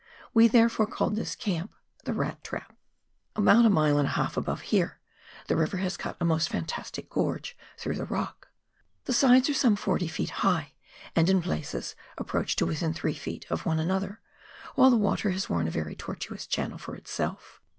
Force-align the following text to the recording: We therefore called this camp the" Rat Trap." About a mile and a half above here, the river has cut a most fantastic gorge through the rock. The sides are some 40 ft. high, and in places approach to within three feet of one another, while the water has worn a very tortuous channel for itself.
We 0.33 0.47
therefore 0.47 0.87
called 0.87 1.15
this 1.15 1.35
camp 1.35 1.75
the" 2.05 2.13
Rat 2.21 2.43
Trap." 2.43 2.75
About 3.35 3.65
a 3.65 3.69
mile 3.69 3.99
and 3.99 4.07
a 4.07 4.17
half 4.17 4.35
above 4.35 4.61
here, 4.61 4.99
the 5.45 5.55
river 5.55 5.77
has 5.77 5.95
cut 5.95 6.17
a 6.19 6.25
most 6.25 6.49
fantastic 6.49 7.07
gorge 7.07 7.55
through 7.77 7.97
the 7.97 8.05
rock. 8.05 8.47
The 9.05 9.13
sides 9.13 9.47
are 9.51 9.53
some 9.53 9.75
40 9.75 10.07
ft. 10.07 10.29
high, 10.29 10.73
and 11.15 11.29
in 11.29 11.39
places 11.39 11.93
approach 12.17 12.55
to 12.55 12.65
within 12.65 12.95
three 12.95 13.13
feet 13.13 13.45
of 13.51 13.67
one 13.67 13.77
another, 13.77 14.21
while 14.73 14.89
the 14.89 14.97
water 14.97 15.29
has 15.29 15.51
worn 15.51 15.67
a 15.67 15.69
very 15.69 15.93
tortuous 15.95 16.47
channel 16.47 16.79
for 16.79 16.95
itself. 16.95 17.61